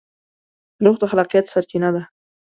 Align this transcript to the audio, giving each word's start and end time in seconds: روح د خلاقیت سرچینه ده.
روح 0.83 0.95
د 0.99 1.03
خلاقیت 1.11 1.45
سرچینه 1.53 1.89
ده. 1.95 2.03